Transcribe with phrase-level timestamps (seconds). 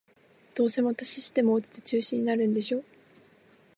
[0.55, 2.83] どうせまたシステム落ちて中止になるんでしょ